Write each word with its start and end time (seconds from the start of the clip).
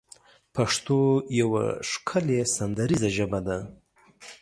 پښتو 0.55 0.99
يوه 1.41 1.63
ښکلې 1.89 2.39
سندريزه 2.55 3.09
ژبه 3.17 3.39
ده 3.47 3.57